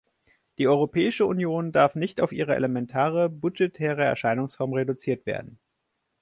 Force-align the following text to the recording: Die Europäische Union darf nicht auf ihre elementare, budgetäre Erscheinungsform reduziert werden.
Die 0.57 0.67
Europäische 0.67 1.27
Union 1.27 1.71
darf 1.71 1.93
nicht 1.93 2.21
auf 2.21 2.31
ihre 2.31 2.55
elementare, 2.55 3.29
budgetäre 3.29 4.03
Erscheinungsform 4.03 4.73
reduziert 4.73 5.27
werden. 5.27 5.59